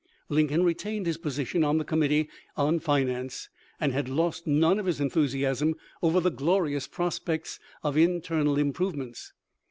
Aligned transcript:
Lincoln 0.29 0.63
retained 0.63 1.05
his 1.05 1.19
position 1.19 1.63
on 1.63 1.77
the 1.77 1.85
Committee 1.85 2.27
on 2.57 2.79
Finance, 2.79 3.49
and 3.79 3.93
had 3.93 4.09
lost 4.09 4.47
none 4.47 4.79
of 4.79 4.87
his 4.87 4.99
enthusiasm 4.99 5.75
over 6.01 6.19
the 6.19 6.31
glorious 6.31 6.87
prospects 6.87 7.59
of 7.83 7.95
internal 7.95 8.57
improvements. 8.57 9.31